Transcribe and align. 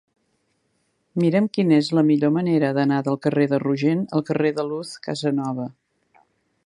Mira'm 1.23 1.49
quina 1.57 1.75
és 1.81 1.89
la 1.97 2.03
millor 2.07 2.33
manera 2.37 2.71
d'anar 2.77 3.03
del 3.09 3.19
carrer 3.27 3.47
de 3.53 3.61
Rogent 3.65 4.01
al 4.19 4.27
carrer 4.31 4.53
de 4.61 4.67
Luz 4.71 4.97
Casanova. 5.09 5.69